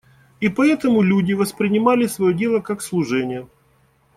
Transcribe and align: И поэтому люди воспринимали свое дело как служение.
И 0.39 0.49
поэтому 0.49 1.03
люди 1.03 1.33
воспринимали 1.33 2.07
свое 2.07 2.33
дело 2.33 2.59
как 2.59 2.81
служение. 2.81 3.47